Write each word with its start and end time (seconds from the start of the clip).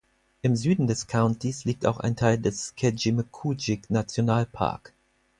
Im 0.41 0.55
Süden 0.55 0.87
des 0.87 1.05
Countys 1.05 1.63
liegt 1.63 1.85
auch 1.85 1.99
ein 1.99 2.15
Teil 2.15 2.39
des 2.39 2.73
Kejimkujik-Nationalpark. 2.75 4.93